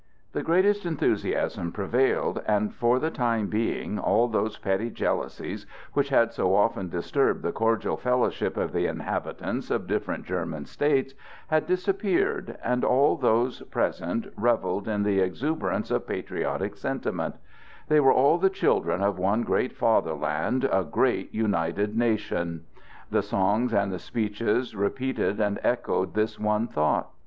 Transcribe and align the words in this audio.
The 0.31 0.41
greatest 0.41 0.83
enthusiasm 0.83 1.71
prevailed, 1.71 2.41
and 2.47 2.73
for 2.73 2.97
the 2.97 3.11
time 3.11 3.45
being 3.49 3.99
all 3.99 4.27
those 4.27 4.57
petty 4.57 4.89
jealousies 4.89 5.67
which 5.93 6.09
had 6.09 6.33
so 6.33 6.55
often 6.55 6.89
disturbed 6.89 7.43
the 7.43 7.51
cordial 7.51 7.97
fellowship 7.97 8.57
of 8.57 8.71
the 8.73 8.87
inhabitants 8.87 9.69
of 9.69 9.85
different 9.85 10.23
German 10.25 10.65
states 10.65 11.13
had 11.49 11.67
disappeared, 11.67 12.57
and 12.63 12.83
all 12.83 13.15
those 13.15 13.61
present 13.69 14.25
revelled 14.35 14.87
in 14.87 15.03
the 15.03 15.19
exuberance 15.19 15.91
of 15.91 16.07
patriotic 16.07 16.77
sentiment; 16.77 17.35
they 17.87 17.99
were 17.99 18.11
all 18.11 18.39
the 18.39 18.49
children 18.49 19.03
of 19.03 19.19
one 19.19 19.43
great 19.43 19.77
fatherland, 19.77 20.67
a 20.71 20.83
great 20.83 21.31
united 21.31 21.95
nation! 21.95 22.63
The 23.11 23.21
songs 23.21 23.71
and 23.71 23.93
the 23.93 23.99
speeches 23.99 24.75
repeated 24.75 25.39
and 25.39 25.59
echoed 25.61 26.15
this 26.15 26.39
one 26.39 26.67
thought. 26.67 27.09